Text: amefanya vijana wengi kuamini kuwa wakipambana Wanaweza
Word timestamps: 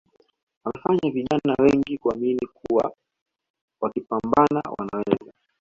amefanya 0.63 1.11
vijana 1.11 1.55
wengi 1.61 1.97
kuamini 1.97 2.39
kuwa 2.47 2.93
wakipambana 3.81 4.61
Wanaweza 4.77 5.33